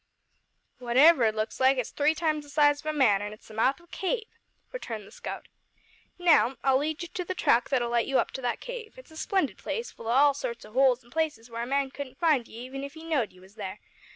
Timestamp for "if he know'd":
12.83-13.31